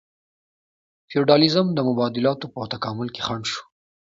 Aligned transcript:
فیوډالیزم 1.09 1.67
د 1.73 1.79
مبادلاتو 1.89 2.45
په 2.53 2.59
تکامل 2.73 3.07
کې 3.15 3.21
خنډ 3.27 3.43
شو. 3.51 3.63